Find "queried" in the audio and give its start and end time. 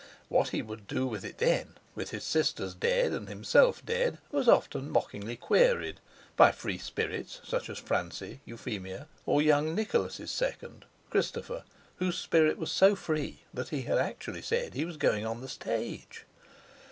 5.35-5.99